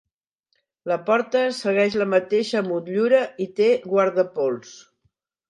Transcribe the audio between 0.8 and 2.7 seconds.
La porta segueix la mateixa